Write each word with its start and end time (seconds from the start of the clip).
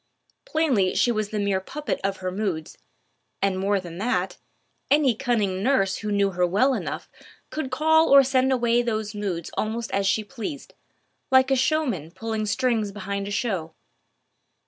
Plainly 0.45 0.95
she 0.95 1.11
was 1.11 1.29
the 1.29 1.37
mere 1.37 1.59
puppet 1.61 2.01
of 2.03 2.17
her 2.25 2.31
moods, 2.31 2.75
and 3.39 3.59
more 3.59 3.79
than 3.79 3.99
that, 3.99 4.39
any 4.89 5.13
cunning 5.13 5.61
nurse 5.61 5.97
who 5.97 6.11
knew 6.11 6.31
her 6.31 6.43
well 6.47 6.73
enough 6.73 7.07
could 7.51 7.69
call 7.69 8.09
or 8.09 8.23
send 8.23 8.51
away 8.51 8.81
those 8.81 9.13
moods 9.13 9.51
almost 9.53 9.91
as 9.91 10.07
she 10.07 10.23
pleased, 10.23 10.73
like 11.29 11.51
a 11.51 11.55
showman 11.55 12.09
pulling 12.09 12.47
strings 12.47 12.91
behind 12.91 13.27
a 13.27 13.29
show. 13.29 13.75